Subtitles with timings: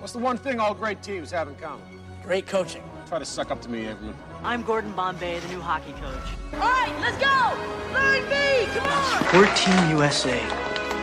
[0.00, 1.84] What's the one thing all great teams have in common?
[2.22, 2.82] Great coaching.
[3.06, 4.16] Try to suck up to me, everyone.
[4.42, 6.54] I'm Gordon Bombay, the new hockey coach.
[6.54, 7.92] All right, let's go!
[7.92, 9.38] Line B, come on!
[9.38, 10.40] We're Team USA,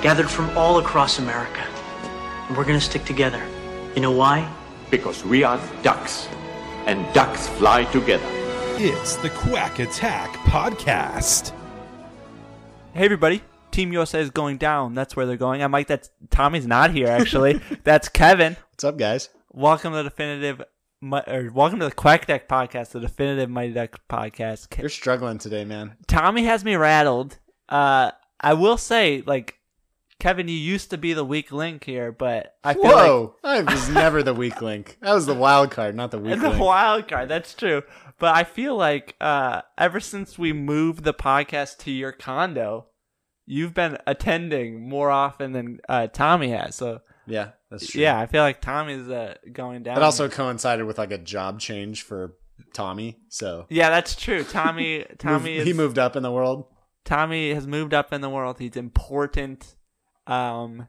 [0.02, 1.64] gathered from all across America.
[2.48, 3.40] And we're gonna stick together.
[3.94, 4.52] You know why?
[4.90, 6.28] Because we are ducks,
[6.88, 8.26] and ducks fly together.
[8.78, 11.54] It's the Quack Attack Podcast.
[12.96, 14.96] Hey everybody, Team USA is going down.
[14.96, 15.62] That's where they're going.
[15.62, 15.86] I'm Mike.
[15.86, 17.62] That's Tommy's not here actually.
[17.84, 18.58] That's Kevin.
[18.78, 19.30] What's up, guys?
[19.52, 20.62] Welcome to the definitive,
[21.02, 24.78] or welcome to the Quack Deck podcast, the definitive Mighty Duck podcast.
[24.78, 25.98] You're struggling today, man.
[26.06, 27.40] Tommy has me rattled.
[27.68, 29.56] Uh, I will say, like,
[30.20, 33.36] Kevin, you used to be the weak link here, but I feel Whoa!
[33.44, 35.00] I was never the weak link.
[35.02, 36.62] That was the wild card, not the weak like the link.
[36.64, 37.30] wild card.
[37.30, 37.82] That's true.
[38.20, 42.86] But I feel like uh, ever since we moved the podcast to your condo,
[43.48, 46.76] you've been attending more often than uh, Tommy has.
[46.76, 48.02] So yeah, that's true.
[48.02, 49.96] yeah, I feel like Tommy's uh, going down.
[49.96, 52.36] That also coincided with like a job change for
[52.74, 53.20] Tommy.
[53.30, 54.44] So yeah, that's true.
[54.44, 56.66] Tommy, Tommy, Moved- is, he moved up in the world.
[57.06, 58.60] Tommy has moved up in the world.
[58.60, 59.76] He's important.
[60.26, 60.88] Um,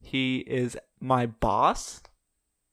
[0.00, 2.02] he is my boss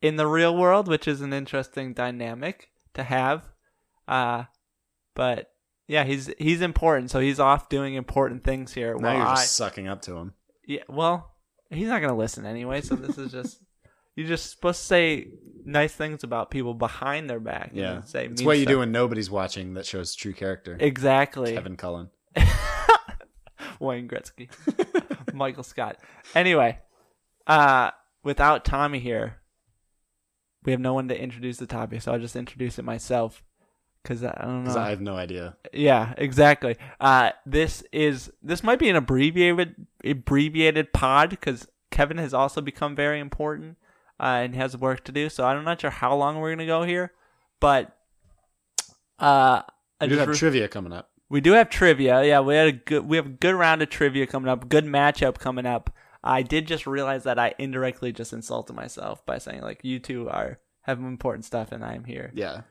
[0.02, 3.50] in the real world, which is an interesting dynamic to have.
[4.08, 4.44] Uh,
[5.16, 5.50] but
[5.88, 8.96] yeah, he's he's important, so he's off doing important things here.
[8.98, 10.34] Now you're I, just sucking up to him.
[10.68, 11.33] yeah, well,
[11.74, 12.82] he's not gonna listen anyway.
[12.82, 13.60] So this is just
[14.16, 15.28] you're just supposed to say
[15.66, 17.70] nice things about people behind their back.
[17.70, 19.74] and Yeah, say it's what you do when nobody's watching.
[19.76, 20.78] That shows true character.
[20.80, 21.54] exactly.
[21.54, 22.10] Kevin Cullen.
[23.80, 24.50] Wayne Gretzky,
[25.34, 25.98] Michael Scott.
[26.36, 26.80] Anyway,
[27.48, 27.92] uh,
[28.24, 29.42] without Tommy here,
[30.64, 33.44] we have no one to introduce the topic, so I'll just introduce it myself.
[34.06, 34.82] Cause I don't Because know.
[34.82, 35.56] I have no idea.
[35.72, 36.76] Yeah, exactly.
[37.00, 42.96] Uh, this is this might be an abbreviated abbreviated pod because Kevin has also become
[42.96, 43.78] very important
[44.20, 45.30] uh, and has work to do.
[45.30, 47.12] So I'm not sure how long we're gonna go here,
[47.62, 47.96] but
[49.20, 49.62] uh,
[50.02, 51.10] We do have re- trivia coming up.
[51.30, 52.24] we do have trivia.
[52.24, 54.68] Yeah, we had a good we have a good round of trivia coming up.
[54.70, 55.94] Good matchup coming up.
[56.24, 60.30] I did just realize that I indirectly just insulted myself by saying like you two
[60.30, 62.32] are have important stuff and I am here.
[62.34, 62.62] Yeah,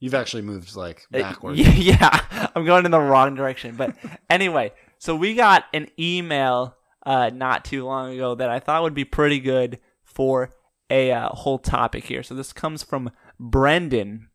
[0.00, 1.18] you've actually moved like Uh.
[1.56, 3.76] Yeah, I'm going in the wrong direction.
[3.76, 3.96] But
[4.30, 6.76] anyway, so we got an email
[7.06, 10.50] uh, not too long ago that I thought would be pretty good for
[10.90, 12.22] a uh, whole topic here.
[12.22, 14.28] So this comes from Brendan,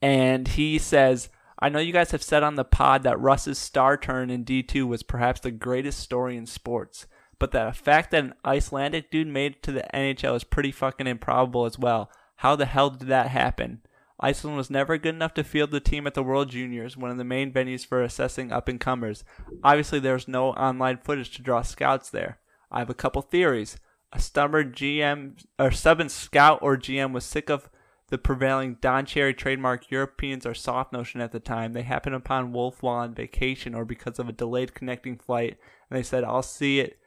[0.00, 1.28] and he says,
[1.58, 4.86] I know you guys have said on the pod that Russ's star turn in D2
[4.86, 7.06] was perhaps the greatest story in sports,
[7.38, 11.06] but the fact that an Icelandic dude made it to the NHL is pretty fucking
[11.06, 12.10] improbable as well.
[12.36, 13.82] How the hell did that happen?
[14.24, 17.18] Iceland was never good enough to field the team at the World Juniors, one of
[17.18, 19.24] the main venues for assessing up and comers.
[19.64, 22.38] Obviously, there's no online footage to draw scouts there.
[22.70, 23.78] I have a couple theories.
[24.12, 27.68] A stubborn GM or stubborn scout or GM was sick of
[28.10, 31.72] the prevailing Don Cherry trademark Europeans are soft notion at the time.
[31.72, 35.58] They happened upon Wolf while on vacation or because of a delayed connecting flight,
[35.90, 37.00] and they said, "I'll see it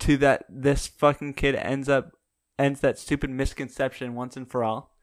[0.00, 2.12] to that this fucking kid ends up
[2.58, 4.95] ends that stupid misconception once and for all."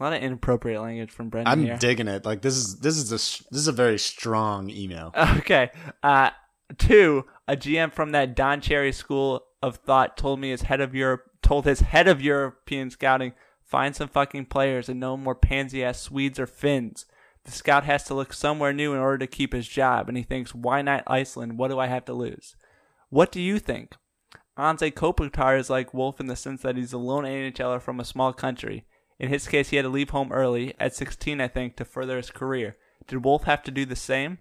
[0.00, 1.76] A lot of inappropriate language from Brendan I'm here.
[1.76, 2.24] digging it.
[2.24, 3.16] Like this is this is a
[3.50, 5.12] this is a very strong email.
[5.38, 5.70] Okay.
[6.02, 6.30] Uh,
[6.76, 10.94] two, a GM from that Don Cherry school of thought told me his head of
[10.94, 13.32] Europe told his head of European scouting
[13.68, 17.04] find some fucking players and no more pansy ass Swedes or Finns.
[17.44, 20.22] The scout has to look somewhere new in order to keep his job, and he
[20.22, 21.58] thinks, why not Iceland?
[21.58, 22.56] What do I have to lose?
[23.10, 23.94] What do you think?
[24.58, 28.04] Anze Kopitar is like Wolf in the sense that he's a lone NHLer from a
[28.04, 28.84] small country.
[29.18, 32.16] In his case, he had to leave home early, at 16, I think, to further
[32.16, 32.76] his career.
[33.06, 34.38] Did Wolf have to do the same?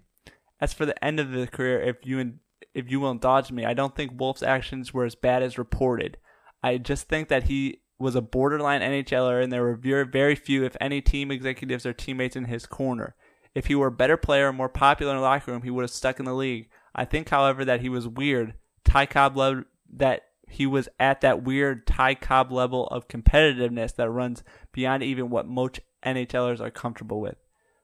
[0.59, 2.33] As for the end of the career, if you
[2.73, 6.17] if you will indulge me, I don't think Wolf's actions were as bad as reported.
[6.61, 10.77] I just think that he was a borderline NHLer, and there were very, few, if
[10.79, 13.15] any, team executives or teammates in his corner.
[13.55, 15.83] If he were a better player, and more popular in the locker room, he would
[15.83, 16.69] have stuck in the league.
[16.93, 18.53] I think, however, that he was weird.
[18.83, 19.63] Ty Cobb level
[19.93, 25.29] that he was at that weird Ty Cobb level of competitiveness that runs beyond even
[25.29, 27.35] what most NHLers are comfortable with.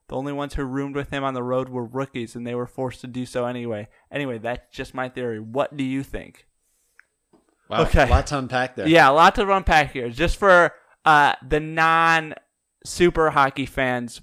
[0.10, 2.68] The only ones who roomed with him on the road were rookies, and they were
[2.68, 3.88] forced to do so anyway.
[4.12, 5.40] Anyway, that's just my theory.
[5.40, 6.46] What do you think?
[7.70, 8.04] Wow, Okay.
[8.04, 8.88] a lot to unpack there.
[8.88, 10.10] Yeah, a lot to unpack here.
[10.10, 10.74] Just for
[11.06, 12.36] uh, the non
[12.86, 14.22] super hockey fans,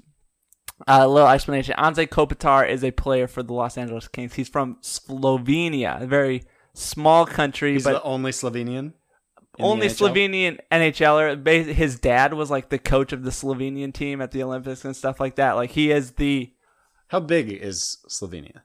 [0.87, 1.75] a little explanation.
[1.79, 4.35] Anze Kopitar is a player for the Los Angeles Kings.
[4.35, 6.43] He's from Slovenia, a very
[6.81, 8.95] small country, he's but the only Slovenian.
[9.59, 10.09] only NHL?
[10.15, 11.67] Slovenian NHLer.
[11.73, 15.21] His dad was like the coach of the Slovenian team at the Olympics and stuff
[15.21, 15.53] like that.
[15.53, 16.53] Like he is the.
[17.09, 18.61] How big is Slovenia,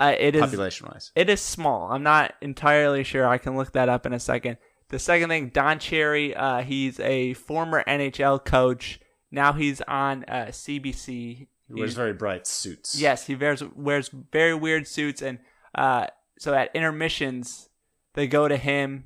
[0.00, 1.12] Uh, it is population wise?
[1.14, 1.92] It is small.
[1.92, 3.26] I'm not entirely sure.
[3.28, 4.56] I can look that up in a second.
[4.88, 8.98] The second thing, Don Cherry, uh, he's a former NHL coach.
[9.30, 11.06] Now he's on uh, CBC.
[11.06, 12.98] He wears He's- very bright suits.
[13.00, 15.38] Yes, he wears wears very weird suits, and
[15.74, 16.06] uh,
[16.40, 17.68] so at intermissions
[18.14, 19.04] they go to him,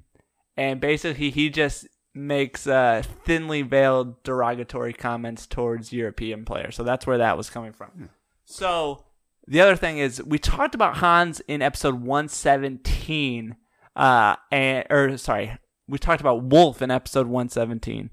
[0.57, 6.77] and basically he just makes uh, thinly veiled derogatory comments towards European players.
[6.77, 8.11] So that's where that was coming from.
[8.45, 9.05] So
[9.49, 13.57] the other thing is we talked about Hans in episode 117,
[13.97, 15.59] uh, and or sorry,
[15.89, 18.11] we talked about Wolf in episode 117,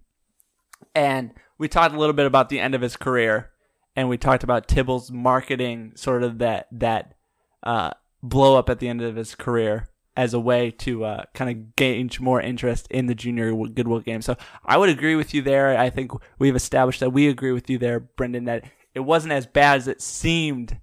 [0.96, 3.52] and we talked a little bit about the end of his career,
[3.96, 7.14] and we talked about Tibbles' marketing, sort of that that
[7.62, 7.92] uh,
[8.24, 11.76] blow up at the end of his career as a way to uh, kind of
[11.76, 14.22] gauge more interest in the junior Goodwill game.
[14.22, 14.36] So
[14.66, 15.78] I would agree with you there.
[15.78, 19.46] I think we've established that we agree with you there, Brendan, that it wasn't as
[19.46, 20.80] bad as it seemed,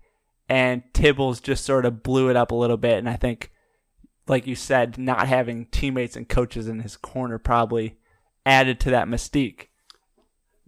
[0.48, 2.98] and Tibbles just sort of blew it up a little bit.
[2.98, 3.52] And I think,
[4.26, 7.98] like you said, not having teammates and coaches in his corner probably
[8.46, 9.66] added to that mystique.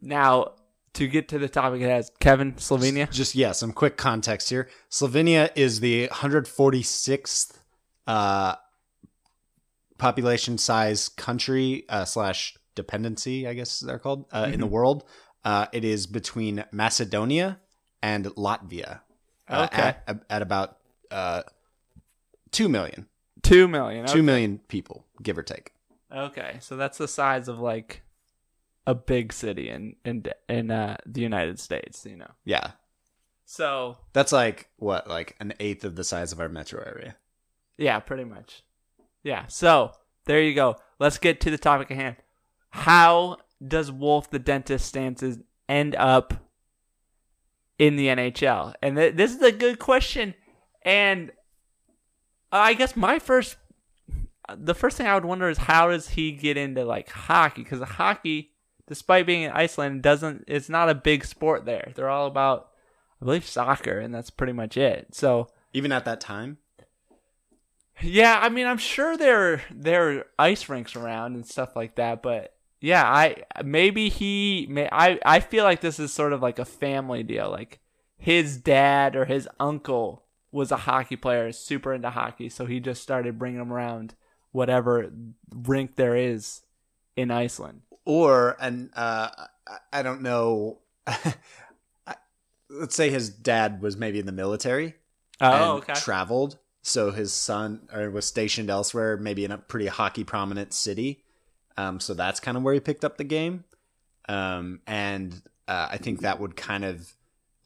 [0.02, 0.52] Now,
[0.94, 3.10] to get to the topic it has, Kevin, Slovenia.
[3.10, 4.68] Just yeah, some quick context here.
[4.90, 7.56] Slovenia is the 146th
[8.06, 8.54] uh,
[9.98, 14.74] population size country uh, slash dependency, I guess they're called uh, in the Mm-hmm.
[14.74, 15.04] world.
[15.44, 17.60] Uh, it is between Macedonia
[18.02, 19.00] and Latvia.
[19.48, 19.94] Uh, Okay.
[20.06, 20.76] at, at about
[21.10, 21.42] uh,
[22.52, 23.06] two million,
[23.42, 24.06] Two million.
[24.06, 25.72] two million people, give or take.
[26.14, 28.02] Okay, so that's the size of like
[28.86, 32.30] a big city in in in uh, the United States, you know.
[32.44, 32.72] Yeah,
[33.44, 37.16] So that's like what, like an eighth of the size of our metro area.
[37.78, 38.62] yeah, pretty much.
[39.22, 39.46] Yeah.
[39.48, 39.92] So
[40.26, 40.76] there you go.
[40.98, 42.16] Let's get to the topic at hand.
[42.70, 43.36] How
[43.66, 46.34] does Wolf the dentist Stansson end up
[47.78, 48.74] in the NHL?
[48.82, 50.34] And th- this is a good question.
[50.82, 51.32] And
[52.52, 53.56] I guess my first,
[54.56, 57.62] the first thing I would wonder is how does he get into like hockey?
[57.62, 58.50] Because hockey,
[58.90, 61.92] despite being in Iceland, doesn't it's not a big sport there.
[61.94, 62.68] They're all about,
[63.22, 65.14] I believe, soccer, and that's pretty much it.
[65.14, 65.48] So.
[65.72, 66.58] Even at that time,
[68.02, 72.22] Yeah, I mean, I'm sure there there are ice rinks around and stuff like that,
[72.22, 76.58] but yeah, I maybe he may I I feel like this is sort of like
[76.58, 77.50] a family deal.
[77.50, 77.80] Like
[78.16, 83.02] his dad or his uncle was a hockey player, super into hockey, so he just
[83.02, 84.14] started bringing him around
[84.50, 85.12] whatever
[85.54, 86.62] rink there is
[87.16, 87.82] in Iceland.
[88.04, 89.30] Or and uh,
[89.92, 90.80] I- don't know.
[92.68, 94.94] Let's say his dad was maybe in the military
[95.40, 95.94] Oh, and okay.
[95.94, 101.24] traveled, so his son or was stationed elsewhere, maybe in a pretty hockey prominent city.
[101.76, 103.64] Um, so that's kind of where he picked up the game,
[104.28, 107.12] um, and uh, I think that would kind of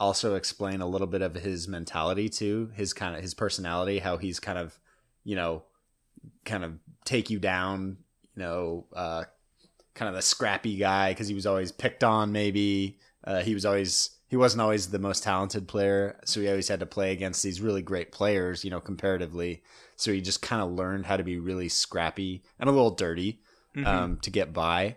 [0.00, 4.16] also explain a little bit of his mentality too, his kind of his personality, how
[4.16, 4.78] he's kind of,
[5.24, 5.64] you know,
[6.44, 7.98] kind of take you down,
[8.34, 9.24] you know, uh,
[9.94, 12.32] kind of the scrappy guy because he was always picked on.
[12.32, 16.68] Maybe uh, he was always he wasn't always the most talented player, so he always
[16.68, 19.62] had to play against these really great players, you know, comparatively.
[19.96, 23.40] So he just kind of learned how to be really scrappy and a little dirty
[23.84, 24.96] um, to get by.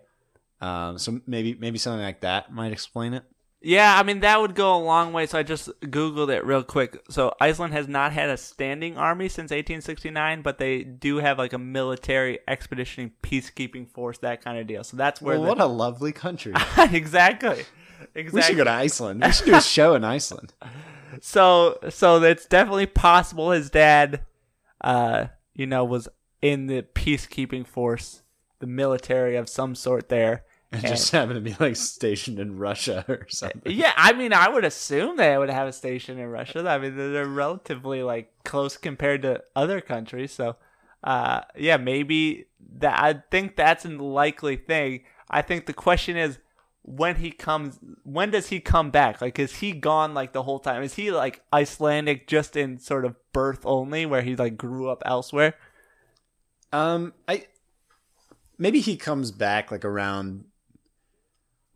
[0.59, 3.23] Um, so maybe maybe something like that might explain it.
[3.61, 5.25] Yeah, I mean that would go a long way.
[5.25, 7.03] So I just googled it real quick.
[7.09, 11.53] So Iceland has not had a standing army since 1869, but they do have like
[11.53, 14.83] a military expeditioning peacekeeping force, that kind of deal.
[14.83, 16.53] So that's where Well, the- what a lovely country.
[16.77, 17.65] exactly,
[18.15, 18.31] exactly.
[18.31, 19.23] We should go to Iceland.
[19.23, 20.53] We should do a show in Iceland.
[21.21, 24.21] so so it's definitely possible his dad,
[24.81, 26.07] uh, you know, was
[26.43, 28.21] in the peacekeeping force,
[28.59, 30.43] the military of some sort there.
[30.71, 33.61] It just happened to be like stationed in Russia or something.
[33.65, 36.67] Yeah, I mean, I would assume they would have a station in Russia.
[36.67, 40.33] I mean, they're they're relatively like close compared to other countries.
[40.33, 40.57] So,
[41.03, 42.47] uh, yeah, maybe
[42.79, 43.01] that.
[43.01, 45.03] I think that's a likely thing.
[45.29, 46.37] I think the question is
[46.81, 47.79] when he comes.
[48.03, 49.21] When does he come back?
[49.21, 50.83] Like, is he gone like the whole time?
[50.83, 55.01] Is he like Icelandic just in sort of birth only, where he like grew up
[55.05, 55.53] elsewhere?
[56.73, 57.47] Um, I
[58.57, 60.43] maybe he comes back like around.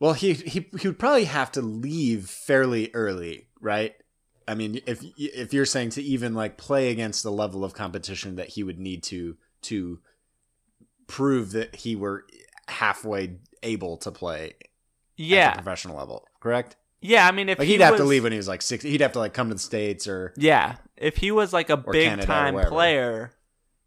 [0.01, 3.93] Well, he he he would probably have to leave fairly early, right?
[4.47, 8.35] I mean, if if you're saying to even like play against the level of competition
[8.37, 9.99] that he would need to to
[11.07, 12.25] prove that he were
[12.67, 14.67] halfway able to play at
[15.17, 16.25] Yeah, the professional level.
[16.39, 16.77] Correct.
[17.01, 17.27] yeah.
[17.27, 18.83] I mean, if Like he he'd have to leave when he was like six.
[18.83, 21.77] He'd have to like come to the states or Yeah, if he was like a
[21.77, 23.33] big Canada time player,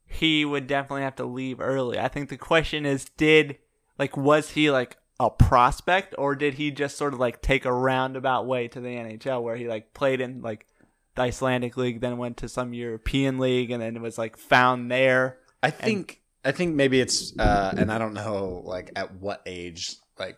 [0.06, 1.98] he would definitely have to leave early.
[1.98, 3.58] I think the question is, did
[3.98, 7.72] like was he like a prospect or did he just sort of like take a
[7.72, 10.66] roundabout way to the NHL where he like played in like
[11.14, 15.38] the Icelandic league, then went to some European league, and then was like found there.
[15.62, 19.96] I think I think maybe it's uh and I don't know like at what age
[20.18, 20.36] like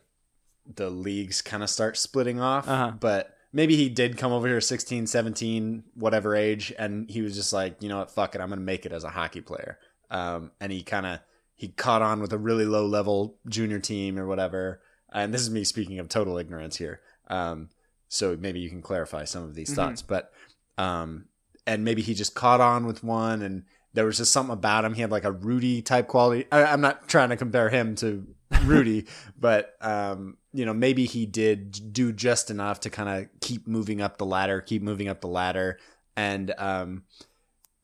[0.75, 2.93] the leagues kind of start splitting off Uh-huh.
[3.01, 7.53] but maybe he did come over here 16 17 whatever age and he was just
[7.53, 9.79] like you know what fuck it I'm going to make it as a hockey player
[10.11, 11.21] um and he kind of
[11.57, 14.81] he caught on with a really low level junior team or whatever.
[15.13, 17.01] And this is me speaking of total ignorance here.
[17.29, 17.71] Um
[18.09, 19.75] so maybe you can clarify some of these Mhm.
[19.77, 20.03] thoughts.
[20.03, 20.33] But
[20.79, 21.27] um
[21.67, 24.93] and maybe he just caught on with one and there was just something about him.
[24.95, 26.45] He had like a rudy type quality.
[26.53, 28.27] I, i'm not trying to compare him to
[28.65, 29.07] rudy
[29.41, 34.01] but um you know maybe he did do just enough to kind of keep moving
[34.01, 35.79] up the ladder keep moving up the ladder.
[36.17, 37.05] And um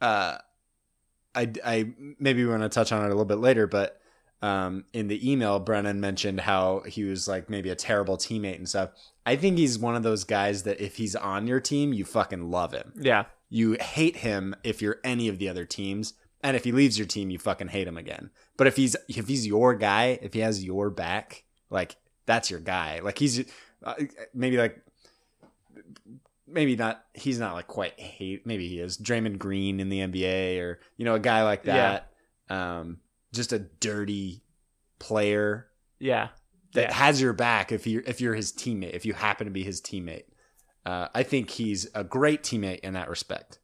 [0.01, 0.37] uh
[1.35, 4.01] i i maybe we want to touch on it a little bit later but
[4.43, 8.69] um in the email Brendan mentioned how he was like maybe a terrible teammate and
[8.69, 8.91] stuff.
[9.25, 12.51] I think he's one of those guys that if he's on your team you fucking
[12.51, 12.93] love him.
[13.01, 16.99] Yeah, you hate him if you're any of the other teams and if he leaves
[16.99, 18.31] your team you fucking hate him again.
[18.57, 21.97] But if he's if he's your guy if he has your back like
[22.27, 23.01] that's your guy.
[23.01, 23.45] Like he's
[23.83, 23.95] uh,
[24.35, 24.81] maybe like
[26.53, 30.61] maybe not he's not like quite hate maybe he is Draymond Green in the NBA
[30.61, 32.11] or you know a guy like that
[32.49, 32.99] um
[33.33, 34.43] just a dirty
[34.99, 35.69] player
[35.99, 36.29] yeah,
[36.75, 36.93] that Yeah.
[36.95, 39.81] has your back if you if you're his teammate if you happen to be his
[39.81, 40.25] teammate
[40.85, 43.59] uh, I think he's a great teammate in that respect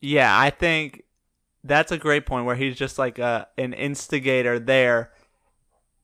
[0.00, 1.04] Yeah, I think
[1.64, 5.12] that's a great point where he's just like a an instigator there.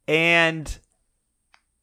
[0.06, 0.78] And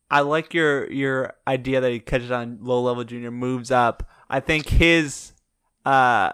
[0.10, 4.08] I like your your idea that he catches on low level junior moves up.
[4.32, 5.34] I think his
[5.86, 6.32] uh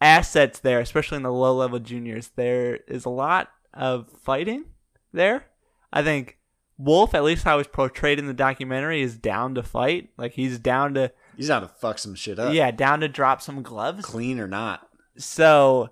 [0.00, 4.64] assets there, especially in the low level juniors, there is a lot of fighting
[5.12, 5.46] there.
[5.92, 6.38] I think
[6.76, 10.10] Wolf, at least how he's portrayed in the documentary, is down to fight.
[10.16, 13.42] Like he's down to he's down to fuck some shit up yeah, down to drop
[13.42, 14.04] some gloves.
[14.04, 15.90] clean or not So,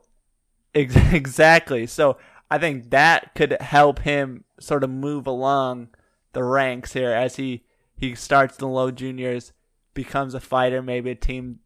[0.74, 1.86] ex- exactly.
[1.86, 2.18] So,
[2.50, 5.88] I think that could help him sort of move along
[6.34, 7.64] the ranks here as he
[7.96, 9.52] he starts the low juniors,
[9.94, 10.82] becomes a fighter.
[10.82, 11.60] Maybe a team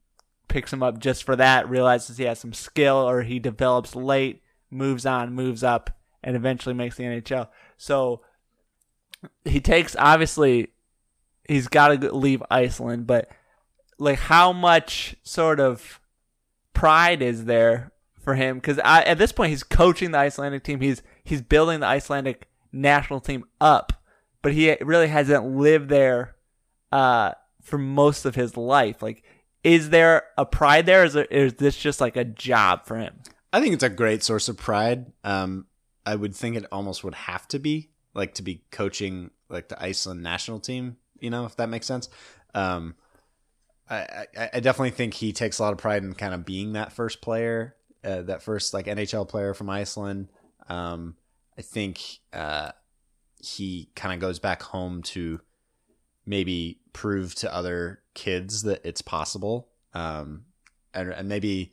[0.48, 4.42] picks him up just for that, realizes he has some skill, or he develops late,
[4.70, 5.90] moves on, moves up,
[6.22, 7.48] and eventually makes the NHL.
[7.76, 8.22] So,
[9.44, 10.68] he takes obviously
[11.48, 13.28] he's got to leave Iceland, but
[13.98, 16.00] like how much sort of
[16.72, 20.80] pride is there for him because at this point he's coaching the Icelandic team.
[20.80, 23.92] He's he's building the Icelandic national team up,
[24.42, 26.34] but he really hasn't lived there
[26.92, 27.32] uh,
[27.66, 29.02] for most of his life.
[29.02, 29.24] Like,
[29.62, 31.04] is there a pride there?
[31.04, 33.14] Is, there, is this just like a job for him?
[33.52, 35.66] I think it's a great source of pride um
[36.04, 39.82] I would think it almost would have to be like to be coaching like the
[39.82, 42.10] Iceland national team you know if that makes sense
[42.54, 42.96] um
[43.88, 46.72] I, I, I definitely think he takes a lot of pride in kind of being
[46.72, 50.28] that first player, uh, that first like NHL player from Iceland.
[50.68, 51.16] Um,
[51.56, 52.00] I think
[52.32, 52.72] uh,
[53.38, 55.40] he kind of goes back home to
[56.26, 59.68] maybe prove to other kids that it's possible.
[59.94, 60.46] Um,
[60.92, 61.72] and, and maybe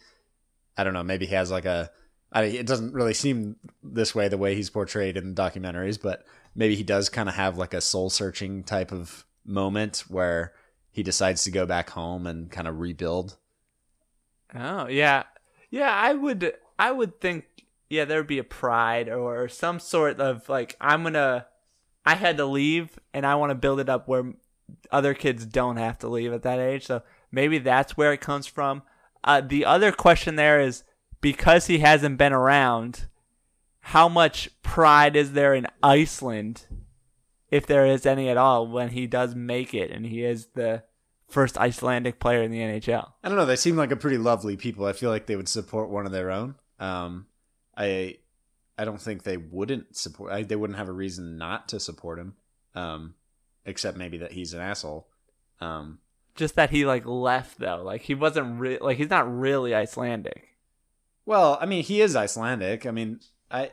[0.78, 1.90] I don't know, maybe he has like a.
[2.32, 6.26] I, it doesn't really seem this way the way he's portrayed in the documentaries, but
[6.56, 10.54] maybe he does kind of have like a soul searching type of moment where
[10.90, 13.38] he decides to go back home and kind of rebuild.
[14.56, 15.24] Oh yeah,
[15.70, 15.92] yeah.
[15.92, 17.46] I would I would think
[17.90, 21.46] yeah there would be a pride or some sort of like I'm gonna
[22.06, 24.34] I had to leave and I want to build it up where
[24.92, 26.86] other kids don't have to leave at that age.
[26.86, 27.02] So
[27.32, 28.84] maybe that's where it comes from.
[29.24, 30.84] Uh, the other question there is
[31.22, 33.08] because he hasn't been around,
[33.80, 36.66] how much pride is there in Iceland,
[37.50, 40.84] if there is any at all, when he does make it and he is the
[41.28, 43.12] first Icelandic player in the NHL?
[43.24, 43.46] I don't know.
[43.46, 44.86] They seem like a pretty lovely people.
[44.86, 46.56] I feel like they would support one of their own.
[46.80, 47.28] Um,
[47.78, 48.18] I
[48.78, 50.32] I don't think they wouldn't support.
[50.32, 52.36] I, they wouldn't have a reason not to support him,
[52.76, 53.16] um,
[53.66, 55.08] except maybe that he's an asshole.
[55.62, 56.00] Um,
[56.36, 60.54] just that he like left though like he wasn't re- like he's not really icelandic
[61.26, 62.86] well, I mean, he is Icelandic.
[62.86, 63.72] I mean, I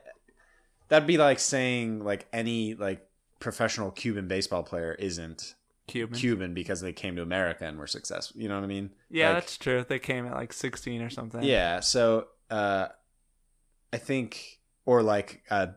[0.88, 3.06] that'd be like saying like any like
[3.38, 5.54] professional Cuban baseball player isn't
[5.88, 8.40] cuban Cuban because they came to America and were successful.
[8.40, 8.90] You know what I mean?
[9.10, 12.88] yeah Like, that's true they came at like 16 or something Yeah, so uh
[13.92, 15.68] I think or like uh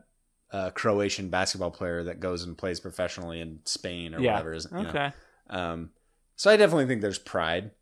[0.54, 4.32] a Croatian basketball player that goes and plays professionally in Spain or Yeah.
[4.34, 4.52] whatever.
[4.52, 4.88] Is, you know.
[4.88, 5.12] Okay.
[5.50, 5.90] Um,
[6.36, 7.72] so I definitely think there's pride.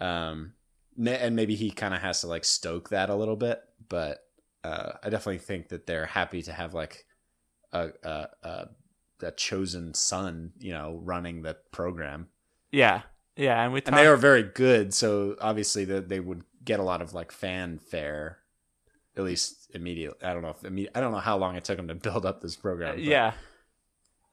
[0.00, 0.54] Um,
[0.96, 4.18] and maybe he kind of has to like stoke that a little bit, but
[4.62, 7.04] uh, I definitely think that they're happy to have like
[7.72, 8.68] a a, a,
[9.22, 12.28] a chosen son, you know, running the program.
[12.70, 13.02] Yeah.
[13.36, 16.84] Yeah, and we And they are very good, so obviously that they would get a
[16.84, 18.38] lot of like fanfare,
[19.16, 20.18] at least immediately.
[20.26, 22.26] I don't know if imme- I don't know how long it took them to build
[22.26, 22.94] up this program.
[22.96, 23.32] but- Yeah.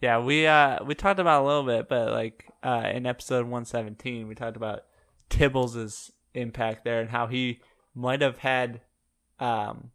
[0.01, 3.43] Yeah, we uh we talked about it a little bit, but like uh in episode
[3.45, 4.81] 117, we talked about
[5.29, 7.59] Tibbles' impact there and how he
[7.93, 8.81] might have had
[9.39, 9.91] um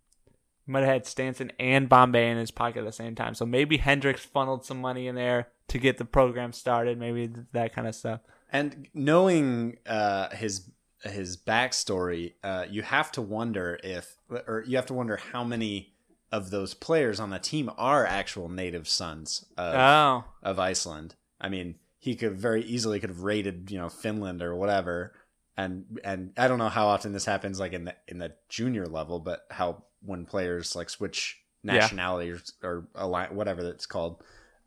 [0.68, 3.34] might have had Stansson and Bombay in his pocket at the same time.
[3.34, 7.72] So maybe Hendrix funneled some money in there to get the program started, maybe that
[7.74, 8.20] kind of stuff.
[8.52, 10.70] And knowing uh, his
[11.10, 15.94] his backstory, uh, you have to wonder if, or you have to wonder how many
[16.32, 20.25] of those players on the team are actual native sons of, Oh.
[20.42, 21.14] of Iceland.
[21.40, 25.14] I mean, he could very easily could have raided, you know, Finland or whatever.
[25.56, 28.86] And and I don't know how often this happens, like in the in the junior
[28.86, 31.75] level, but how when players like switch Yeah.
[31.75, 34.22] nationality or, or align, whatever that's called.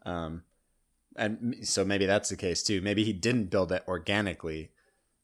[0.05, 0.43] Um,
[1.15, 2.81] and so maybe that's the case too.
[2.81, 4.71] Maybe he didn't build it organically.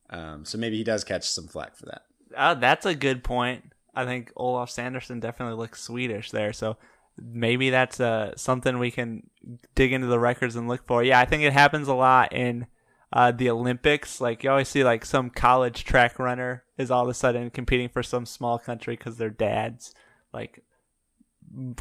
[0.10, 2.04] Um, so maybe he does catch some flack for that.
[2.38, 3.72] Oh, that's a good point.
[3.96, 6.78] I think Olaf Sanderson definitely looks Swedish there, so
[7.18, 9.30] maybe that's uh, something we can
[9.74, 11.04] dig into the records and look for.
[11.04, 12.68] Yeah, I think it happens a lot in
[13.14, 14.20] uh, the Olympics.
[14.20, 17.88] Like you always see, like some college track runner is all of a sudden competing
[17.88, 19.94] for some small country because their dads,
[20.34, 20.62] like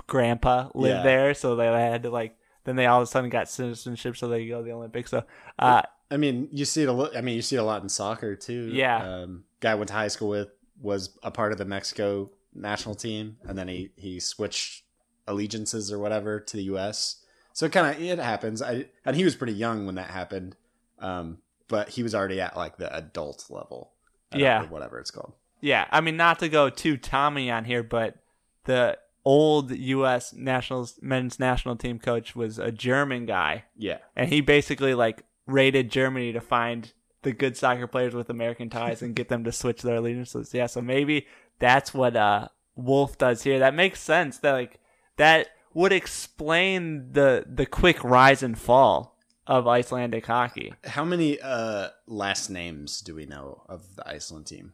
[0.06, 1.02] grandpa, lived Yeah.
[1.02, 2.36] there, so they had to like.
[2.64, 5.10] Then they all of a sudden got citizenship, so they go to the Olympics.
[5.10, 5.24] So,
[5.58, 5.82] uh,
[6.14, 7.16] I mean, you see it a lot.
[7.16, 8.70] I mean, you see it a lot in soccer too.
[8.72, 9.02] Yeah.
[9.22, 10.48] Um, guy I went to high school with
[10.80, 14.84] was a part of the Mexico national team, and then he he switched
[15.26, 17.22] allegiances or whatever to the U.S.
[17.52, 18.62] So it kind of it happens.
[18.62, 20.56] I and he was pretty young when that happened,
[20.98, 23.92] um, but he was already at like the adult level.
[24.32, 24.62] uh, Yeah.
[24.62, 25.34] or whatever it's called.
[25.60, 28.16] Yeah, I mean not to go too Tommy on here, but
[28.64, 30.34] the old U.S.
[30.34, 33.98] national men's national team coach was a German guy, Yeah.
[34.14, 39.02] and he basically like raided Germany to find the good soccer players with American ties
[39.02, 40.52] and get them to switch their allegiances.
[40.52, 41.26] Yeah, so maybe
[41.58, 43.58] that's what uh Wolf does here.
[43.58, 44.38] That makes sense.
[44.38, 44.80] That like
[45.16, 50.72] that would explain the the quick rise and fall of Icelandic hockey.
[50.84, 54.72] How many uh, last names do we know of the Iceland team?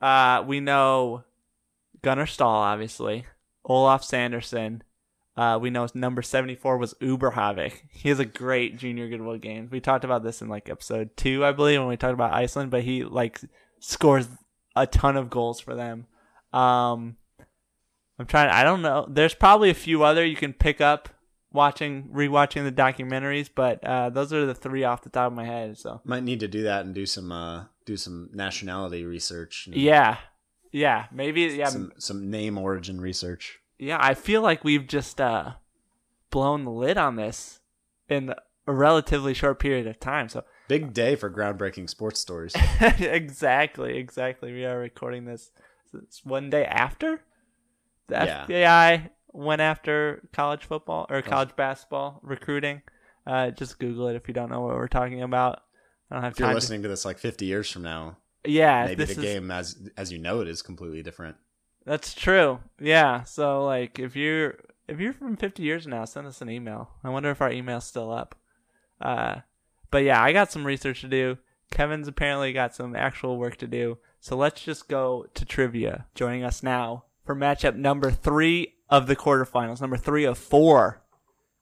[0.00, 1.24] Uh, we know
[2.02, 3.26] Gunnar Stahl, obviously.
[3.64, 4.82] Olaf Sanderson.
[5.36, 7.72] Uh, we know number 74 was Uberhavik.
[7.90, 9.68] He has a great junior Goodwill game.
[9.70, 12.70] We talked about this in like episode two, I believe, when we talked about Iceland,
[12.70, 13.40] but he like
[13.80, 14.28] scores
[14.76, 16.06] a ton of goals for them.
[16.52, 17.16] Um,
[18.18, 19.06] I'm trying, I don't know.
[19.08, 21.08] There's probably a few other you can pick up
[21.52, 25.44] watching, rewatching the documentaries, but uh, those are the three off the top of my
[25.44, 25.78] head.
[25.78, 29.66] So Might need to do that and do some uh, do some nationality research.
[29.66, 30.18] and yeah,
[30.70, 33.58] yeah, maybe yeah, some some name origin research.
[33.84, 35.54] Yeah, I feel like we've just uh,
[36.30, 37.60] blown the lid on this
[38.08, 38.34] in
[38.66, 40.28] a relatively short period of time.
[40.28, 42.54] So Big day for groundbreaking sports stories.
[42.80, 44.52] exactly, exactly.
[44.52, 45.50] We are recording this
[45.92, 47.20] it's one day after
[48.08, 48.46] the Yeah.
[48.46, 52.82] FBI went after college football or college basketball recruiting.
[53.26, 55.60] Uh, just Google it if you don't know what we're talking about.
[56.10, 59.04] I don't have if you're listening to this like 50 years from now, yeah, maybe
[59.04, 61.36] the is, game as as you know it is completely different.
[61.84, 62.60] That's true.
[62.80, 63.24] Yeah.
[63.24, 66.90] So like if you're if you're from 50 years now, send us an email.
[67.02, 68.34] I wonder if our email's still up.
[69.00, 69.36] Uh
[69.90, 71.38] but yeah, I got some research to do.
[71.70, 73.98] Kevin's apparently got some actual work to do.
[74.20, 76.06] So let's just go to trivia.
[76.14, 81.02] Joining us now for matchup number 3 of the quarterfinals, number 3 of 4.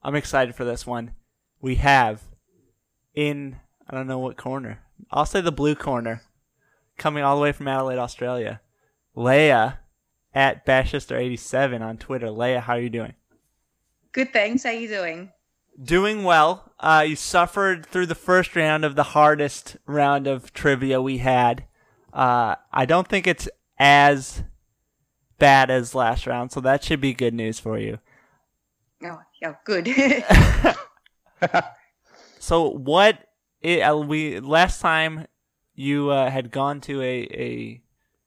[0.03, 1.13] I'm excited for this one.
[1.61, 2.23] We have
[3.15, 3.57] in
[3.89, 4.81] I don't know what corner.
[5.11, 6.23] I'll say the blue corner.
[6.99, 8.61] Coming all the way from Adelaide, Australia.
[9.17, 9.79] Leia
[10.35, 12.29] at Bashester87 on Twitter.
[12.29, 13.15] Leia, how are you doing?
[14.13, 14.65] Good, thanks.
[14.65, 15.33] How are you doing?
[15.83, 16.73] Doing well.
[16.79, 21.65] Uh, you suffered through the first round of the hardest round of trivia we had.
[22.13, 24.45] Uh, I don't think it's as
[25.39, 27.99] bad as last round, so that should be good news for you.
[29.03, 29.89] Oh, yeah, good.
[32.43, 33.29] So what
[33.61, 35.29] it, uh, we last time
[35.77, 37.82] you uh, had gone to a, a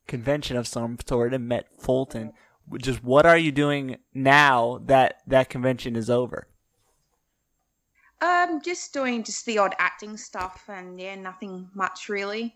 [0.07, 2.33] convention of some sort and met Fulton.
[2.77, 6.47] Just what are you doing now that that convention is over?
[8.21, 12.55] um, just doing just the odd acting stuff, and yeah, nothing much really.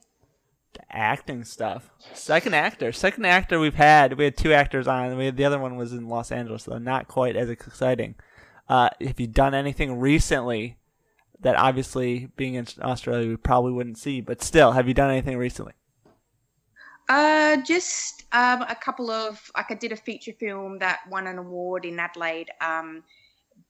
[0.73, 1.89] The acting stuff.
[2.13, 4.17] Second actor, second actor we've had.
[4.17, 5.17] We had two actors on.
[5.17, 8.15] We had, the other one was in Los Angeles, though not quite as exciting.
[8.67, 10.77] Uh, have you done anything recently
[11.41, 15.37] that obviously being in Australia we probably wouldn't see, but still, have you done anything
[15.37, 15.73] recently?
[17.09, 21.37] Uh, just um, a couple of like I did a feature film that won an
[21.37, 22.49] award in Adelaide.
[22.61, 23.03] Um,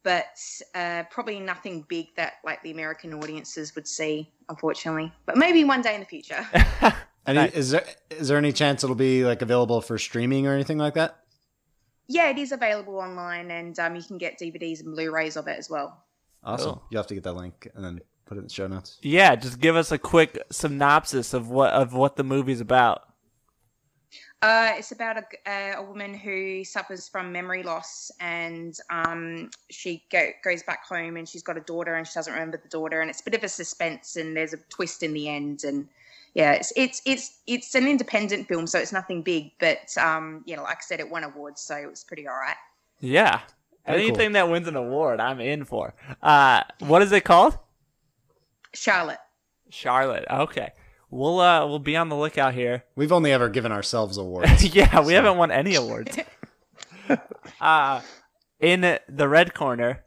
[0.03, 0.39] but
[0.75, 5.11] uh, probably nothing big that like the American audiences would see, unfortunately.
[5.25, 6.47] But maybe one day in the future.
[7.25, 10.79] Any, is there is there any chance it'll be like available for streaming or anything
[10.79, 11.19] like that?
[12.09, 15.57] yeah, it is available online, and um, you can get DVDs and Blu-rays of it
[15.59, 16.03] as well.
[16.43, 16.71] Awesome.
[16.71, 16.83] Cool.
[16.89, 18.97] You have to get that link and then put it in the show notes.
[19.03, 23.03] Yeah, just give us a quick synopsis of what of what the movie's about.
[24.41, 30.01] Uh, it's about a, uh, a woman who suffers from memory loss, and um, she
[30.09, 33.01] go, goes back home, and she's got a daughter, and she doesn't remember the daughter,
[33.01, 35.89] and it's a bit of a suspense, and there's a twist in the end, and
[36.35, 40.55] yeah, it's it's it's it's an independent film, so it's nothing big, but um, you
[40.55, 42.55] know, like I said, it won awards, so it was pretty all right.
[43.01, 43.41] Yeah,
[43.85, 44.07] Very cool.
[44.09, 45.93] anything that wins an award, I'm in for.
[46.21, 47.57] Uh, what is it called?
[48.73, 49.19] Charlotte.
[49.69, 50.25] Charlotte.
[50.29, 50.71] Okay,
[51.09, 52.83] we'll uh we'll be on the lookout here.
[52.95, 54.63] We've only ever given ourselves awards.
[54.75, 56.17] yeah, we haven't won any awards.
[57.61, 58.01] uh,
[58.59, 60.03] in the red corner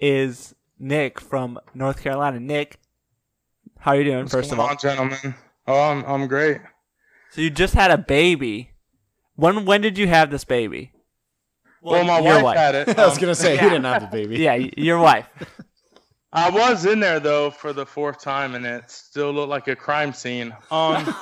[0.00, 2.40] is Nick from North Carolina.
[2.40, 2.78] Nick,
[3.78, 4.26] how are you doing?
[4.26, 5.34] first of all, on, gentlemen.
[5.66, 6.58] Oh, I'm I'm great.
[7.30, 8.70] so you just had a baby.
[9.36, 10.92] When when did you have this baby?
[11.80, 12.88] Well, my your wife, had it.
[12.98, 14.38] I was Um, gonna say he didn't have a baby.
[14.38, 15.26] Yeah, your wife.
[16.32, 19.76] I was in there though for the fourth time, and it still looked like a
[19.76, 20.54] crime scene.
[20.70, 21.14] Um,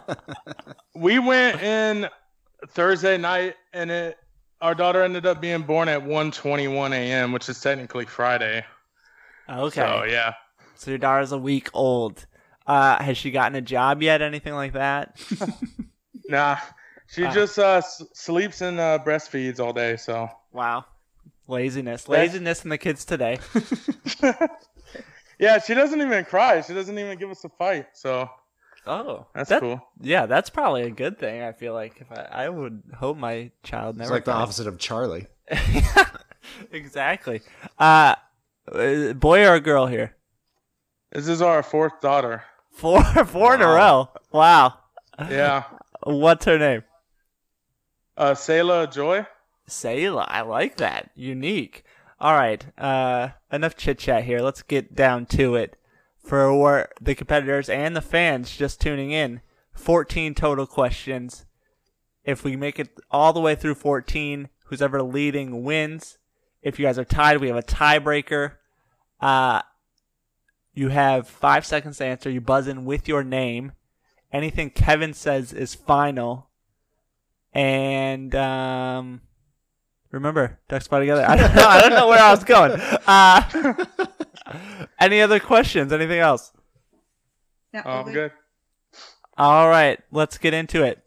[0.94, 2.08] we went in
[2.68, 4.16] Thursday night, and it
[4.60, 8.64] our daughter ended up being born at 1:21 a.m., which is technically Friday.
[9.48, 9.80] Okay.
[9.80, 10.34] So yeah,
[10.74, 12.26] So your daughter's a week old.
[12.66, 14.20] Uh, has she gotten a job yet?
[14.20, 15.18] Anything like that?
[16.28, 16.58] nah,
[17.06, 17.32] she Ah.
[17.32, 19.96] just uh, s- sleeps and uh, breastfeeds all day.
[19.96, 20.84] So Wow.
[21.48, 22.08] Laziness.
[22.08, 23.38] Laziness in the kids today.
[25.38, 26.60] yeah, she doesn't even cry.
[26.60, 27.86] She doesn't even give us a fight.
[27.94, 28.28] So
[28.86, 29.80] Oh, that's that- cool.
[30.00, 31.42] Yeah, that's probably a good thing.
[31.42, 34.14] I feel like if I, I would hope my child It's never.
[34.14, 35.26] like the opposite of Charlie.
[36.72, 37.40] exactly.
[37.78, 38.14] Uh,
[38.72, 40.14] uh, boy or girl here?
[41.12, 42.44] This is our fourth daughter.
[42.72, 44.08] Four, four in a row.
[44.32, 44.74] Wow.
[45.18, 45.64] Yeah,
[46.04, 46.84] What's her name?
[48.16, 49.26] uh, Sayla Joy.
[49.68, 50.24] Sayla.
[50.28, 51.10] I like that.
[51.14, 51.84] Unique.
[52.20, 52.64] All right.
[52.76, 54.40] Uh, enough chit chat here.
[54.40, 55.76] Let's get down to it.
[56.18, 59.40] For the competitors and the fans just tuning in,
[59.72, 61.46] 14 total questions.
[62.24, 66.18] If we make it all the way through 14, who's ever leading wins.
[66.62, 68.52] If you guys are tied, we have a tiebreaker.
[69.20, 69.62] Uh,
[70.74, 72.30] you have five seconds to answer.
[72.30, 73.72] You buzz in with your name.
[74.32, 76.50] Anything Kevin says is final.
[77.52, 79.22] And um,
[80.10, 81.24] remember, ducks fly together.
[81.26, 81.66] I don't know.
[81.66, 82.72] I don't know where I was going.
[83.06, 84.06] Uh,
[85.00, 85.92] any other questions?
[85.92, 86.52] Anything else?
[87.72, 88.14] No, Oh, all I'm good.
[88.14, 88.32] good.
[89.36, 91.02] All right, let's get into it.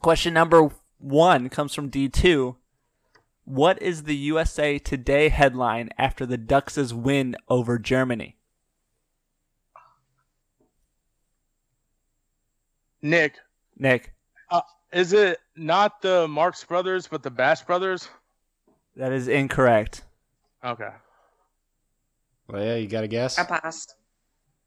[0.00, 2.56] Question number one comes from D2.
[3.44, 8.36] What is the USA Today headline after the Ducks' win over Germany?
[13.00, 13.36] Nick,
[13.76, 14.12] Nick,
[14.92, 18.08] is it not the Marx Brothers, but the Bash Brothers?
[18.96, 20.02] that is incorrect.
[20.64, 20.88] Okay.
[22.48, 23.38] Well, yeah, you got a guess.
[23.38, 23.94] I passed.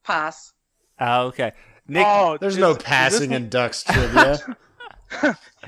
[0.03, 0.53] Pass.
[0.99, 1.51] Oh, okay.
[1.87, 4.39] Nick, oh, There's is- no passing in Ducks trivia.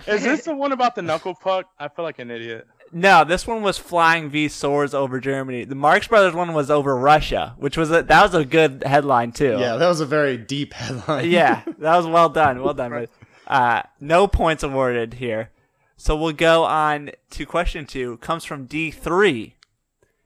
[0.07, 1.65] Is this the one about the knuckle puck?
[1.77, 2.65] I feel like an idiot.
[2.93, 5.65] no, this one was flying V swords over Germany.
[5.65, 9.33] The Marx Brothers one was over Russia, which was a, that was a good headline
[9.33, 9.57] too.
[9.59, 11.29] yeah, that was a very deep headline.
[11.29, 12.61] yeah, that was well done.
[12.63, 13.07] Well done.
[13.53, 15.51] But, uh, no points awarded here.
[15.95, 18.17] So we'll go on to question two.
[18.17, 19.53] Comes from D3.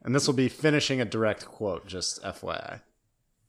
[0.02, 2.80] And this will be finishing a direct quote, just FYI.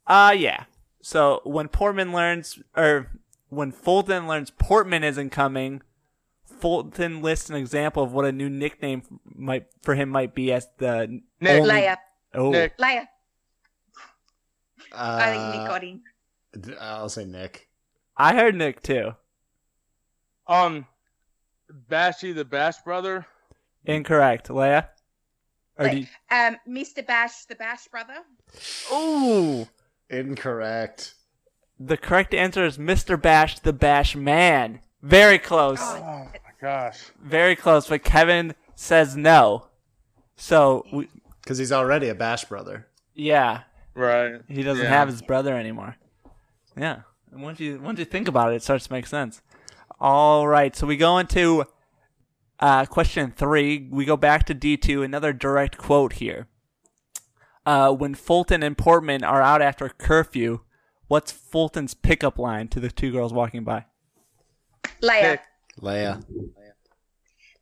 [0.05, 0.65] Uh, yeah.
[1.01, 3.07] So when Portman learns, or
[3.47, 5.81] when Fulton learns Portman isn't coming,
[6.43, 10.67] Fulton lists an example of what a new nickname might for him might be as
[10.77, 11.61] the Nick.
[11.61, 11.97] only- Leia.
[12.33, 12.77] Oh, Nick.
[12.77, 13.07] Leia.
[14.91, 16.01] Uh, I think Nick got him.
[16.59, 17.69] d- I'll say Nick.
[18.17, 19.13] I heard Nick too.
[20.49, 20.85] Um,
[21.89, 23.25] Bashy the Bash Brother.
[23.85, 24.87] Incorrect, Leia.
[25.77, 27.05] Or do you- Um, Mr.
[27.05, 28.17] Bash, the Bash brother.
[28.91, 29.67] Ooh.
[30.09, 31.13] Incorrect.
[31.79, 33.19] The correct answer is Mr.
[33.21, 34.81] Bash, the Bash Man.
[35.01, 35.79] Very close.
[35.81, 36.99] Oh my gosh.
[37.21, 39.67] Very close, but Kevin says no.
[40.35, 41.07] So, we,
[41.41, 42.87] Because he's already a Bash brother.
[43.13, 43.61] yeah,
[43.93, 44.41] Right.
[44.49, 44.89] he doesn't Yeah.
[44.89, 45.95] have his brother anymore.
[46.75, 47.03] Yeah.
[47.31, 49.41] And once you once you think about it, it starts to make sense.
[50.01, 51.65] All right, so we go into
[52.59, 53.87] uh, question three.
[53.91, 55.03] We go back to D two.
[55.03, 56.47] Another direct quote here.
[57.65, 60.61] Uh, when Fulton and Portman are out after curfew,
[61.07, 63.85] what's Fulton's pickup line to the two girls walking by?
[65.01, 65.21] Leia.
[65.21, 65.41] Nick.
[65.81, 66.23] Leia.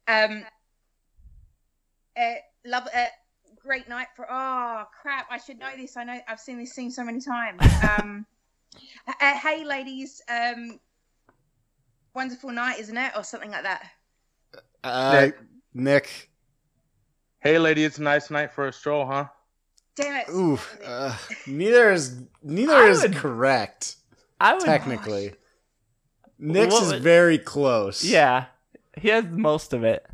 [0.08, 0.46] Um,
[2.16, 2.34] uh,
[2.66, 3.06] love, uh,
[3.62, 4.28] great night for.
[4.30, 5.28] Oh crap!
[5.30, 5.98] I should know this.
[5.98, 7.62] I know I've seen this scene so many times.
[8.00, 8.26] Um,
[9.08, 10.80] uh, hey ladies, um,
[12.18, 13.84] wonderful night, isn't it, or something like that?
[14.84, 15.38] Uh, Nick.
[15.74, 16.30] Nick.
[17.40, 19.26] Hey, lady, it's a nice night for a stroll, huh?
[19.96, 20.30] Damn it!
[20.30, 20.60] Ooh.
[20.86, 21.16] Uh,
[21.48, 23.96] neither is neither I is would- correct
[24.40, 25.34] I would technically.
[26.40, 28.04] Nick's What is would- very close.
[28.04, 28.46] Yeah,
[28.98, 30.06] he has most of it.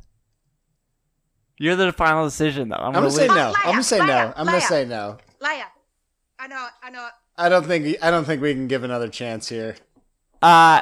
[1.57, 2.75] You're the final decision, though.
[2.77, 3.33] I'm, I'm gonna say no.
[3.33, 4.05] Leia, I'm gonna say no.
[4.05, 5.17] Leia, I'm gonna say no.
[5.41, 5.63] Leia.
[6.39, 6.67] I know.
[6.81, 7.07] I know.
[7.37, 9.75] I don't think I don't think we can give another chance here.
[10.41, 10.81] Uh,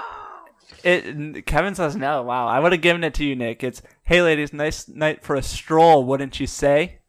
[0.84, 1.46] it.
[1.46, 2.24] Kevin says no.
[2.24, 3.64] Wow, I would have given it to you, Nick.
[3.64, 7.00] It's hey, ladies, nice night for a stroll, wouldn't you say?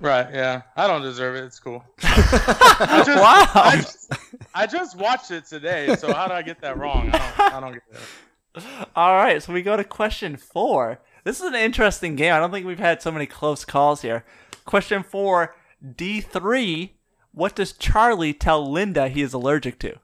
[0.00, 0.62] Right, yeah.
[0.76, 1.44] I don't deserve it.
[1.44, 1.84] It's cool.
[2.02, 3.62] I just, Wow.
[3.62, 4.12] I just,
[4.54, 7.10] I just watched it today, so how did I get that wrong?
[7.12, 8.88] I don't, I don't get that.
[8.94, 11.00] All right, so we go to question four.
[11.24, 12.32] This is an interesting game.
[12.32, 14.24] I don't think we've had so many close calls here.
[14.64, 15.56] Question four,
[15.96, 16.94] D three.
[17.32, 19.96] What does Charlie tell Linda he is allergic to?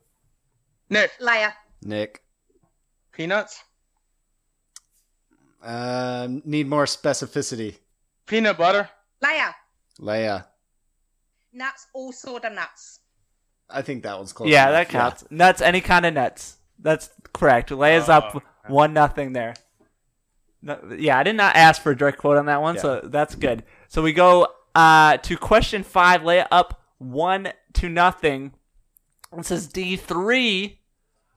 [0.91, 1.53] Nick, Leia.
[1.83, 2.24] Nick.
[3.15, 3.63] Peanuts?
[5.63, 7.77] Um, need more specificity.
[8.27, 8.89] Peanut butter?
[9.23, 9.53] Leia.
[10.01, 10.45] Leia.
[11.53, 11.87] Nuts.
[11.95, 13.01] All sort of nuts.
[13.71, 14.51] I think that one's close.
[14.51, 14.89] yeah, enough.
[14.89, 15.25] that counts.
[15.31, 16.57] Nuts, any kind of nuts.
[16.79, 17.71] That's correct.
[17.71, 18.45] Leia's Oh, up okay.
[18.69, 19.55] one nothing there.
[20.61, 22.81] No, yeah, I did not ask for a direct quote on that one, Yeah.
[22.83, 23.65] so that's good.
[23.89, 26.23] So we go uh, to question five.
[26.23, 28.53] Leia up one to nothing.
[29.37, 30.81] It says D three.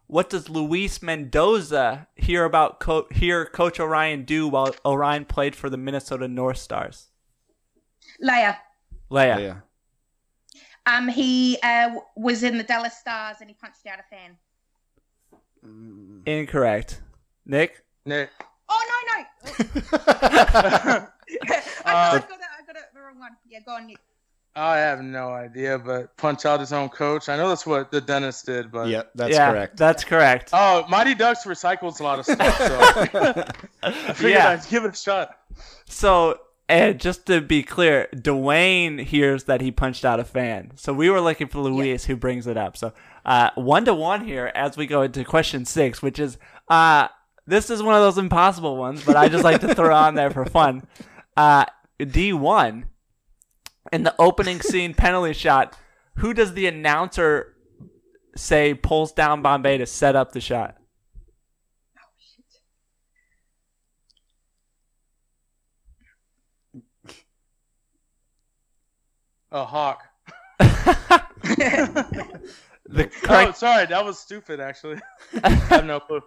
[0.08, 5.70] What does Luis Mendoza hear about co- hear Coach Orion do while Orion played for
[5.70, 7.08] the Minnesota North Stars?
[8.24, 8.58] Leia.
[9.12, 9.38] Leia.
[9.38, 9.62] Leia.
[10.86, 14.38] Um, he uh, was in the Dallas Stars and he punched out a fan.
[16.26, 17.02] Incorrect.
[17.46, 17.84] Nick.
[18.06, 18.30] Nick.
[18.70, 19.26] Oh no no!
[20.64, 21.08] I,
[21.46, 22.24] got, I got it.
[22.24, 23.36] I got it the wrong one.
[23.50, 23.88] Yeah, go on.
[23.88, 23.98] Nick.
[24.58, 27.30] I have no idea, but punch out his own coach.
[27.30, 29.78] I know that's what the dentist did, but Yep, that's yeah, correct.
[29.78, 30.50] That's correct.
[30.54, 33.46] oh, Mighty Ducks recycles a lot of stuff, so
[33.84, 34.50] I figured Yeah.
[34.50, 35.38] I'd give it a shot.
[35.86, 40.72] So, and just to be clear, Dwayne hears that he punched out a fan.
[40.76, 42.78] So we were looking for Luis, who brings it up.
[42.78, 42.94] So,
[43.26, 47.10] uh, one to one here as we go into question six, which is, uh,
[47.46, 50.32] this is one of those impossible ones, but I just like to throw on there
[50.32, 50.84] for fun.
[51.38, 51.66] Uh,
[52.00, 52.86] D one
[53.92, 55.78] in the opening scene penalty shot.
[56.18, 57.56] Who does the announcer
[58.36, 60.78] say pulls down Bombay to set up the shot?
[61.98, 62.46] Oh shit.
[69.52, 70.04] A hawk.
[72.90, 74.60] The Oh, sorry, that was stupid.
[74.60, 75.00] Actually,
[75.44, 76.22] I have no clue.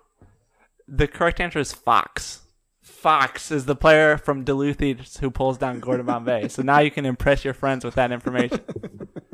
[0.86, 2.42] The correct answer is Fox.
[2.90, 6.48] Fox is the player from Duluth East who pulls down Gordon Bombay.
[6.48, 8.60] so now you can impress your friends with that information.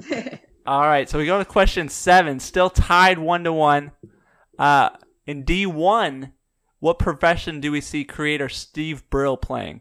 [0.67, 3.93] All right, so we go to question seven, still tied one to one.
[4.59, 4.91] Uh,
[5.27, 6.33] in D one,
[6.81, 9.81] what profession do we see creator Steve Brill playing?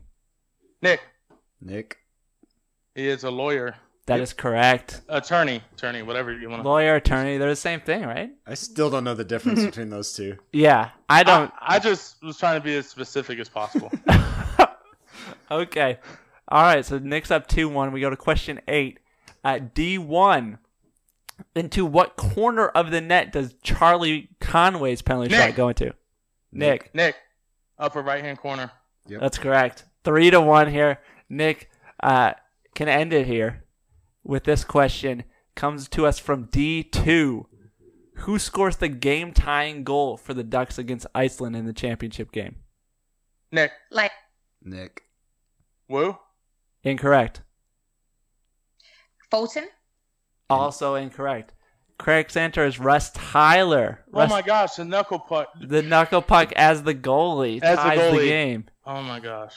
[0.82, 1.02] Nick,
[1.62, 1.98] Nick.
[2.94, 3.76] he is a lawyer,
[4.08, 5.02] That is correct.
[5.10, 6.68] attorney, attorney, whatever you want to.
[6.70, 8.30] Lawyer, attorney, they're the same thing, right?
[8.46, 10.38] I still don't know the difference between those two.
[10.54, 11.52] Yeah, I don't.
[11.60, 13.92] I, I just was trying to be as specific as possible.
[15.52, 16.00] Okay.
[16.48, 16.86] All right.
[16.86, 17.92] So next up 2 1.
[17.92, 19.00] We go to question eight.
[19.44, 20.58] At D1,
[21.56, 25.40] into what corner of the net does Charlie Conway's penalty Nick.
[25.40, 25.94] shot go into?
[26.52, 26.90] Nick.
[26.96, 27.16] Nick,
[27.78, 28.72] upper right hand corner.
[29.08, 29.84] That's correct.
[30.04, 31.00] 3 to 1 here.
[31.30, 31.70] Nick
[32.02, 32.34] uh,
[32.74, 33.64] can end it here
[34.26, 35.24] with this question.
[35.56, 37.46] Comes to us from D2.
[38.20, 42.58] Who scores the game tying goal for the Ducks against Iceland in the championship game?
[43.52, 44.10] Nick, Leia.
[44.64, 45.04] Nick.
[45.88, 46.18] woo.
[46.84, 47.42] Incorrect.
[49.32, 49.68] Fulton.
[50.50, 51.54] Also incorrect.
[51.98, 54.02] Correct answer is Russ Tyler.
[54.14, 55.48] Oh Russ, my gosh, the knuckle puck.
[55.60, 58.28] the knuckle puck as the goalie As the ties the goalie.
[58.28, 58.66] game.
[58.86, 59.56] Oh my gosh.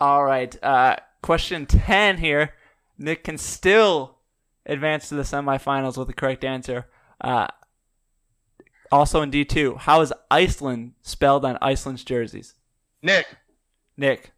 [0.00, 0.56] All right.
[0.62, 2.54] Uh, question 10 here.
[2.98, 4.18] Nick can still
[4.66, 6.86] advance to the semifinals with the correct answer.
[7.20, 7.48] Uh,
[8.92, 12.54] also in D2, how is Iceland spelled on Iceland's jerseys?
[13.02, 13.26] Nick,
[13.96, 14.30] Nick,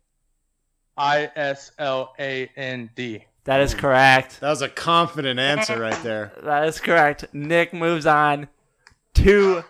[0.97, 3.25] I S L A N D.
[3.45, 4.41] that is correct.
[4.41, 6.33] That was a confident answer right there.
[6.43, 7.27] That is correct.
[7.33, 8.49] Nick moves on
[9.15, 9.63] to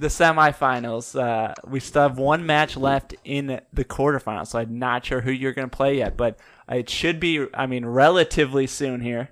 [0.00, 1.18] the semifinals.
[1.18, 5.30] Uh, we still have one match left in the quarterfinals, so I'm not sure who
[5.30, 9.30] you're going to play yet, but it should be, I mean, relatively soon here.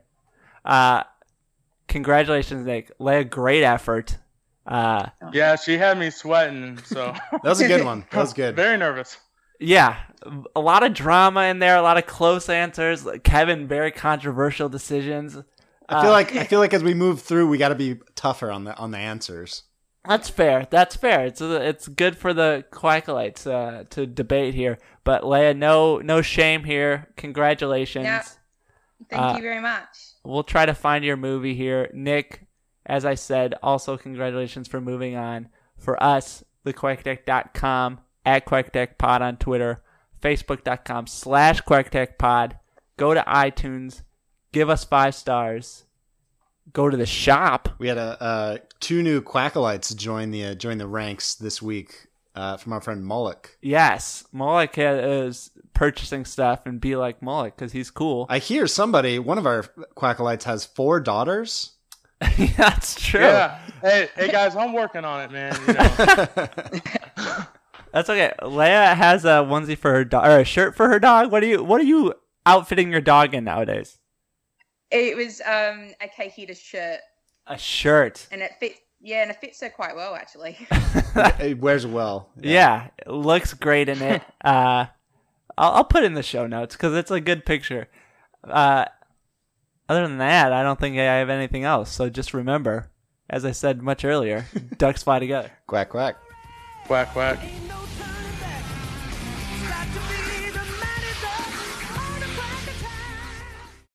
[0.64, 1.04] Uh,
[1.88, 2.96] congratulations, Nick.
[2.98, 4.16] Leia great effort.
[4.66, 8.04] Uh, Yeah, she had me sweating, so That was a good one.
[8.10, 8.54] That was good.
[8.54, 9.16] very nervous.
[9.58, 9.96] yeah,
[10.54, 13.06] a lot of drama in there, a lot of close answers.
[13.24, 15.38] Kevin, very controversial decisions.
[15.88, 18.50] I feel like I feel like as we move through, we got to be tougher
[18.50, 19.62] on the on the answers.
[20.06, 20.66] That's fair.
[20.70, 21.26] That's fair.
[21.26, 24.78] It's it's good for the Quackalites uh, to debate here.
[25.04, 27.08] But Leia, no no shame here.
[27.16, 28.04] Congratulations.
[28.04, 28.22] Yeah.
[29.10, 29.86] Thank Uh, you very much.
[30.24, 31.90] We'll try to find your movie here.
[31.92, 32.46] Nick,
[32.86, 35.48] as I said, also congratulations for moving on.
[35.76, 39.82] For us, thequackdeck.com, at quackdeckpod on Twitter,
[40.20, 42.58] facebook.com slash quackdeckpod.
[42.96, 44.02] Go to iTunes,
[44.52, 45.84] give us five stars.
[46.72, 47.68] Go to the shop.
[47.78, 52.08] We had a uh, two new Quackalites join the uh, join the ranks this week
[52.34, 53.46] uh, from our friend Mullock.
[53.60, 58.26] Yes, Moloch is purchasing stuff and be like Moloch because he's cool.
[58.28, 59.64] I hear somebody, one of our
[59.96, 61.72] Quackalites, has four daughters.
[62.56, 63.20] That's true.
[63.20, 63.58] Yeah.
[63.80, 65.56] Hey, hey guys, I'm working on it, man.
[65.66, 66.48] You know.
[67.92, 68.32] That's okay.
[68.42, 71.30] Leia has a onesie for her dog or a shirt for her dog.
[71.30, 73.98] What are you what are you outfitting your dog in nowadays?
[74.90, 77.00] It was um, a Kahita shirt,
[77.46, 78.26] A shirt.
[78.30, 78.74] and it fit.
[79.00, 80.56] Yeah, and it fits her quite well actually.
[80.70, 82.30] it wears well.
[82.40, 84.22] Yeah, it looks great in it.
[84.44, 84.86] Uh,
[85.58, 87.88] I'll, I'll put it in the show notes because it's a good picture.
[88.44, 88.86] Uh,
[89.88, 91.90] other than that, I don't think I have anything else.
[91.92, 92.90] So just remember,
[93.28, 94.46] as I said much earlier,
[94.78, 95.50] ducks fly together.
[95.66, 96.16] Quack quack.
[96.86, 97.38] quack quack.